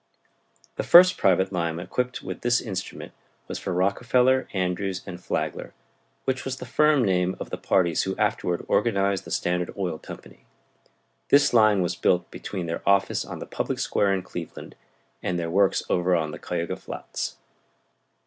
[0.77, 3.11] The first private line equipped by this instrument
[3.47, 5.75] was for Rockefeller, Andrews & Flagler,
[6.25, 10.43] which was the firm name of the parties who afterward organized the Standard Oil Company.
[11.29, 14.75] This line was built between their office on the public square in Cleveland
[15.21, 17.37] and their works over on the Cuyahoga flats.